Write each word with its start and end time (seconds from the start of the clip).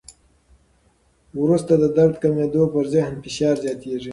وروسته 1.41 1.73
د 1.77 1.83
درد 1.97 2.15
کمېدو، 2.23 2.63
پر 2.73 2.83
ذهن 2.93 3.13
فشار 3.23 3.55
زیاتېږي. 3.65 4.09